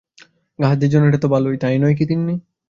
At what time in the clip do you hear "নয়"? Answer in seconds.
1.81-1.95